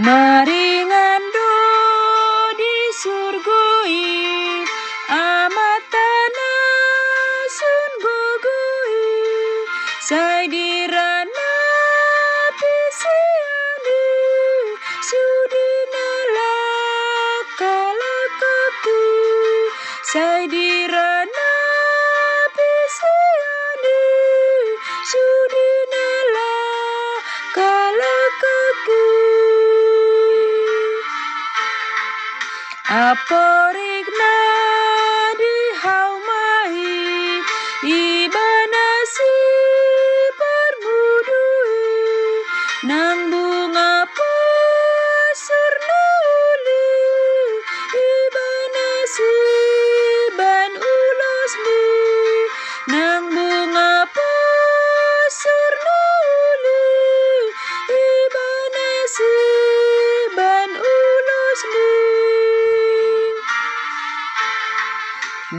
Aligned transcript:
Mari 0.00 0.88
ngando 0.88 1.52
di 2.56 2.76
surgoi 2.96 4.00
amat 5.12 5.82
tanah 5.92 7.44
sun 7.52 7.90
gugui. 8.00 9.04
Dirana 10.48 10.91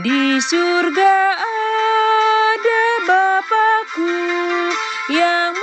di 0.02 0.42
surga 0.42 1.38
ada 1.38 2.82
Bapakku 3.06 4.10
yang 5.14 5.54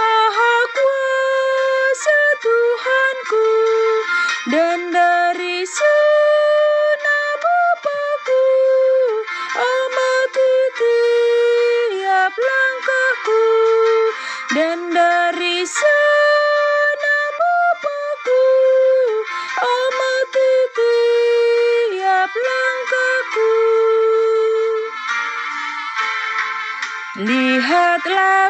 telah 28.04 28.50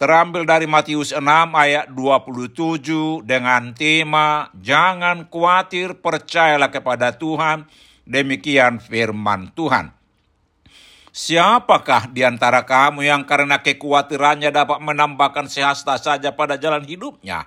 terambil 0.00 0.48
dari 0.48 0.64
Matius 0.64 1.12
6 1.12 1.20
ayat 1.52 1.92
27 1.92 3.20
dengan 3.20 3.76
tema 3.76 4.48
Jangan 4.56 5.28
khawatir 5.28 6.00
percayalah 6.00 6.72
kepada 6.72 7.12
Tuhan 7.12 7.68
demikian 8.08 8.80
firman 8.80 9.52
Tuhan. 9.52 9.92
Siapakah 11.12 12.08
di 12.08 12.24
antara 12.24 12.64
kamu 12.64 13.04
yang 13.04 13.28
karena 13.28 13.60
kekhawatirannya 13.60 14.48
dapat 14.48 14.80
menambahkan 14.80 15.52
sehasta 15.52 16.00
saja 16.00 16.32
pada 16.32 16.56
jalan 16.56 16.80
hidupnya? 16.88 17.44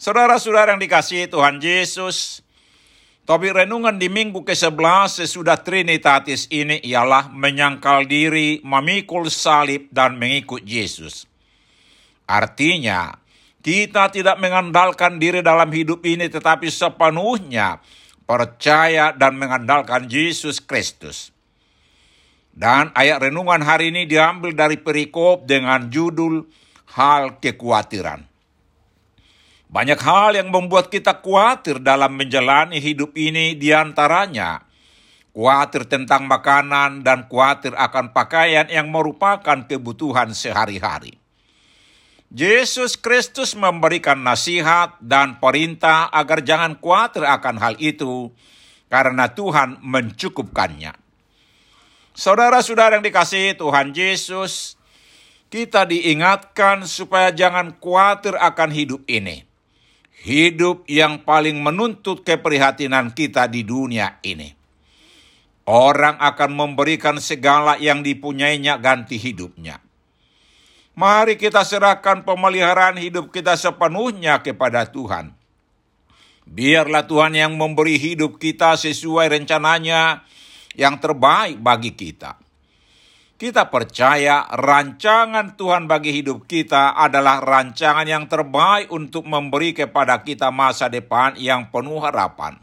Saudara-saudara 0.00 0.72
yang 0.72 0.80
dikasihi 0.80 1.28
Tuhan 1.28 1.60
Yesus, 1.60 2.40
topik 3.26 3.56
renungan 3.56 3.98
di 3.98 4.06
minggu 4.06 4.46
ke-11 4.46 5.24
sesudah 5.24 5.58
Trinitatis 5.60 6.46
ini 6.48 6.78
ialah 6.86 7.32
menyangkal 7.34 8.06
diri, 8.06 8.62
memikul 8.62 9.26
salib, 9.26 9.90
dan 9.90 10.16
mengikut 10.16 10.62
Yesus. 10.62 11.26
Artinya, 12.30 13.10
kita 13.60 14.08
tidak 14.14 14.38
mengandalkan 14.38 15.18
diri 15.18 15.44
dalam 15.44 15.68
hidup 15.68 16.00
ini 16.06 16.30
tetapi 16.30 16.72
sepenuhnya 16.72 17.82
percaya 18.24 19.10
dan 19.10 19.34
mengandalkan 19.34 20.06
Yesus 20.06 20.62
Kristus. 20.62 21.34
Dan 22.54 22.94
ayat 22.94 23.26
renungan 23.26 23.58
hari 23.66 23.90
ini 23.90 24.06
diambil 24.06 24.54
dari 24.54 24.78
perikop 24.78 25.50
dengan 25.50 25.90
judul 25.90 26.46
Hal 26.94 27.42
Kekhawatiran. 27.42 28.29
Banyak 29.70 30.02
hal 30.02 30.34
yang 30.34 30.50
membuat 30.50 30.90
kita 30.90 31.22
khawatir 31.22 31.78
dalam 31.78 32.18
menjalani 32.18 32.82
hidup 32.82 33.14
ini 33.14 33.54
di 33.54 33.70
antaranya 33.70 34.66
khawatir 35.30 35.86
tentang 35.86 36.26
makanan 36.26 37.06
dan 37.06 37.30
khawatir 37.30 37.78
akan 37.78 38.10
pakaian 38.10 38.66
yang 38.66 38.90
merupakan 38.90 39.62
kebutuhan 39.62 40.34
sehari-hari. 40.34 41.22
Yesus 42.34 42.98
Kristus 42.98 43.54
memberikan 43.54 44.18
nasihat 44.18 44.98
dan 44.98 45.38
perintah 45.38 46.10
agar 46.10 46.42
jangan 46.42 46.74
khawatir 46.82 47.22
akan 47.22 47.62
hal 47.62 47.74
itu 47.78 48.34
karena 48.90 49.30
Tuhan 49.30 49.78
mencukupkannya. 49.86 50.98
Saudara-saudara 52.10 52.98
yang 52.98 53.06
dikasihi 53.06 53.54
Tuhan 53.54 53.94
Yesus, 53.94 54.74
kita 55.46 55.86
diingatkan 55.86 56.90
supaya 56.90 57.30
jangan 57.30 57.78
khawatir 57.78 58.34
akan 58.34 58.74
hidup 58.74 59.06
ini 59.06 59.49
hidup 60.18 60.84
yang 60.90 61.22
paling 61.22 61.62
menuntut 61.62 62.26
keprihatinan 62.26 63.14
kita 63.14 63.46
di 63.46 63.62
dunia 63.62 64.18
ini. 64.26 64.52
Orang 65.70 66.18
akan 66.18 66.50
memberikan 66.56 67.22
segala 67.22 67.78
yang 67.78 68.02
dipunyainya 68.02 68.80
ganti 68.82 69.20
hidupnya. 69.20 69.78
Mari 70.98 71.38
kita 71.38 71.62
serahkan 71.62 72.26
pemeliharaan 72.26 72.98
hidup 72.98 73.30
kita 73.30 73.54
sepenuhnya 73.54 74.42
kepada 74.42 74.88
Tuhan. 74.90 75.32
Biarlah 76.50 77.06
Tuhan 77.06 77.38
yang 77.38 77.54
memberi 77.54 77.94
hidup 77.94 78.42
kita 78.42 78.74
sesuai 78.74 79.30
rencananya 79.30 80.26
yang 80.74 80.98
terbaik 80.98 81.62
bagi 81.62 81.94
kita. 81.94 82.39
Kita 83.40 83.72
percaya 83.72 84.44
rancangan 84.52 85.56
Tuhan 85.56 85.88
bagi 85.88 86.12
hidup 86.12 86.44
kita 86.44 86.92
adalah 86.92 87.40
rancangan 87.40 88.04
yang 88.04 88.28
terbaik 88.28 88.92
untuk 88.92 89.24
memberi 89.24 89.72
kepada 89.72 90.20
kita 90.20 90.52
masa 90.52 90.92
depan 90.92 91.40
yang 91.40 91.72
penuh 91.72 92.04
harapan. 92.04 92.60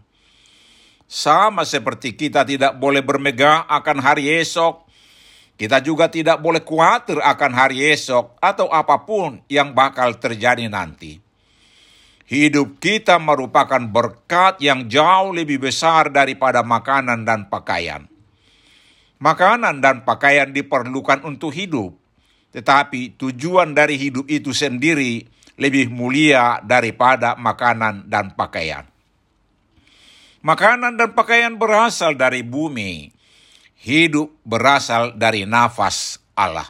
Sama 1.09 1.65
seperti 1.65 2.13
kita 2.13 2.45
tidak 2.45 2.77
boleh 2.77 3.01
bermegah 3.01 3.65
akan 3.65 4.05
hari 4.05 4.29
esok, 4.37 4.85
kita 5.57 5.81
juga 5.81 6.13
tidak 6.13 6.37
boleh 6.45 6.61
khawatir 6.61 7.25
akan 7.25 7.51
hari 7.57 7.81
esok 7.81 8.37
atau 8.37 8.69
apa 8.69 9.01
pun 9.01 9.41
yang 9.49 9.73
bakal 9.73 10.13
terjadi 10.21 10.69
nanti. 10.69 11.17
Hidup 12.29 12.77
kita 12.77 13.17
merupakan 13.17 13.81
berkat 13.81 14.61
yang 14.61 14.85
jauh 14.85 15.33
lebih 15.33 15.57
besar 15.57 16.13
daripada 16.13 16.61
makanan 16.61 17.25
dan 17.25 17.49
pakaian. 17.49 18.05
Makanan 19.17 19.81
dan 19.81 20.05
pakaian 20.05 20.53
diperlukan 20.53 21.25
untuk 21.25 21.49
hidup, 21.49 21.97
tetapi 22.53 23.17
tujuan 23.17 23.73
dari 23.73 23.97
hidup 23.97 24.29
itu 24.29 24.53
sendiri 24.53 25.25
lebih 25.57 25.89
mulia 25.89 26.61
daripada 26.61 27.33
makanan 27.33 28.05
dan 28.05 28.37
pakaian. 28.37 28.85
Makanan 30.45 31.01
dan 31.01 31.17
pakaian 31.17 31.57
berasal 31.57 32.13
dari 32.13 32.45
bumi, 32.45 33.09
hidup 33.81 34.37
berasal 34.45 35.17
dari 35.17 35.49
nafas 35.49 36.21
Allah. 36.37 36.69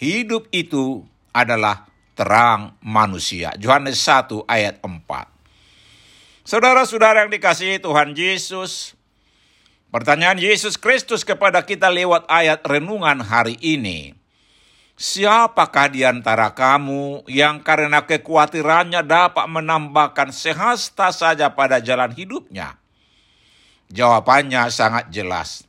Hidup 0.00 0.48
itu 0.48 1.04
adalah 1.30 1.84
terang 2.16 2.80
manusia. 2.80 3.52
Yohanes 3.60 4.00
1 4.00 4.48
ayat 4.48 4.80
4. 4.80 4.88
Saudara-saudara 6.44 7.24
yang 7.24 7.32
dikasihi 7.32 7.84
Tuhan 7.84 8.16
Yesus, 8.16 8.96
Pertanyaan 9.94 10.42
Yesus 10.42 10.74
Kristus 10.74 11.22
kepada 11.22 11.62
kita 11.62 11.86
lewat 11.86 12.26
ayat 12.26 12.66
renungan 12.66 13.22
hari 13.22 13.54
ini. 13.62 14.18
Siapakah 14.98 15.86
di 15.86 16.02
antara 16.02 16.50
kamu 16.50 17.22
yang 17.30 17.62
karena 17.62 18.02
kekhawatirannya 18.02 19.06
dapat 19.06 19.46
menambahkan 19.46 20.34
sehasta 20.34 21.14
saja 21.14 21.54
pada 21.54 21.78
jalan 21.78 22.10
hidupnya? 22.10 22.74
Jawabannya 23.86 24.66
sangat 24.74 25.14
jelas. 25.14 25.62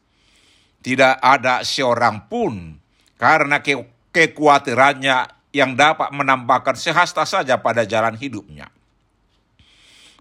Tidak 0.81 1.21
ada 1.21 1.61
seorang 1.61 2.25
pun 2.25 2.81
karena 3.21 3.61
ke 3.61 3.77
kekhawatirannya 4.09 5.29
yang 5.53 5.77
dapat 5.77 6.09
menambahkan 6.09 6.73
sehasta 6.73 7.29
saja 7.29 7.61
pada 7.61 7.85
jalan 7.85 8.17
hidupnya. 8.17 8.73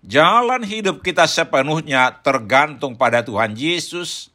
Jalan 0.05 0.69
hidup 0.69 1.01
kita 1.01 1.25
sepenuhnya 1.25 2.21
tergantung 2.21 2.93
pada 2.93 3.25
Tuhan 3.25 3.57
Yesus 3.57 4.29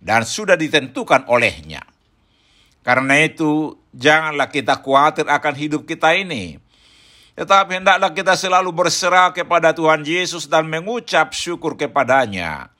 dan 0.00 0.24
sudah 0.24 0.56
ditentukan 0.56 1.28
olehnya. 1.28 1.84
Karena 2.80 3.20
itu, 3.20 3.76
janganlah 3.92 4.48
kita 4.48 4.80
khawatir 4.80 5.28
akan 5.28 5.54
hidup 5.58 5.84
kita 5.84 6.16
ini. 6.16 6.56
Tetapi 7.36 7.84
hendaklah 7.84 8.16
kita 8.16 8.32
selalu 8.32 8.72
berserah 8.72 9.36
kepada 9.36 9.76
Tuhan 9.76 10.00
Yesus 10.00 10.48
dan 10.48 10.64
mengucap 10.64 11.36
syukur 11.36 11.76
kepadanya. 11.76 12.72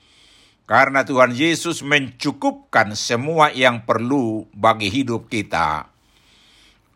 Karena 0.64 1.04
Tuhan 1.04 1.36
Yesus 1.36 1.84
mencukupkan 1.84 2.96
semua 2.96 3.52
yang 3.52 3.84
perlu 3.84 4.48
bagi 4.56 4.88
hidup 4.88 5.28
kita. 5.28 5.92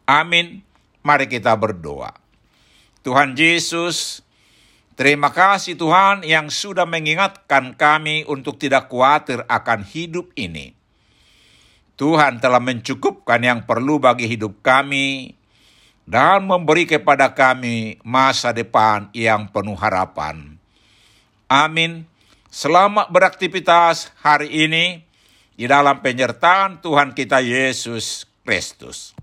Amin. 0.09 0.65
Mari 1.05 1.29
kita 1.29 1.53
berdoa. 1.61 2.17
Tuhan 3.05 3.37
Yesus, 3.37 4.25
Terima 4.99 5.33
kasih 5.33 5.79
Tuhan 5.79 6.27
yang 6.27 6.53
sudah 6.53 6.85
mengingatkan 6.85 7.75
kami 7.79 8.27
untuk 8.29 8.61
tidak 8.61 8.91
khawatir 8.91 9.47
akan 9.47 9.87
hidup 9.87 10.35
ini. 10.37 10.77
Tuhan 12.01 12.41
telah 12.41 12.65
mencukupkan 12.65 13.41
yang 13.45 13.69
perlu 13.69 14.01
bagi 14.01 14.25
hidup 14.25 14.65
kami 14.65 15.37
dan 16.09 16.49
memberi 16.49 16.89
kepada 16.89 17.37
kami 17.37 18.01
masa 18.03 18.57
depan 18.57 19.13
yang 19.13 19.47
penuh 19.53 19.77
harapan. 19.77 20.57
Amin. 21.47 22.09
Selamat 22.51 23.13
beraktivitas 23.15 24.11
hari 24.27 24.51
ini 24.67 25.07
di 25.55 25.69
dalam 25.71 26.03
penyertaan 26.03 26.83
Tuhan 26.83 27.15
kita 27.15 27.39
Yesus 27.45 28.27
Kristus. 28.43 29.15